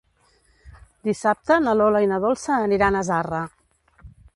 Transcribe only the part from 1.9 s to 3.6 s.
i na Dolça aniran a Zarra.